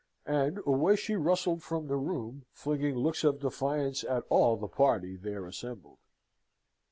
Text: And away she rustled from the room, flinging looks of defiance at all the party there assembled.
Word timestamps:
And 0.25 0.59
away 0.65 0.95
she 0.95 1.13
rustled 1.15 1.61
from 1.61 1.85
the 1.85 1.95
room, 1.95 2.45
flinging 2.53 2.95
looks 2.95 3.23
of 3.23 3.39
defiance 3.39 4.03
at 4.03 4.23
all 4.29 4.57
the 4.57 4.67
party 4.67 5.15
there 5.15 5.45
assembled. 5.45 5.99